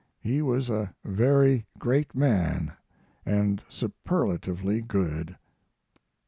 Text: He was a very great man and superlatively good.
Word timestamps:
He 0.19 0.41
was 0.41 0.67
a 0.71 0.95
very 1.05 1.67
great 1.77 2.15
man 2.15 2.73
and 3.23 3.61
superlatively 3.69 4.81
good. 4.81 5.37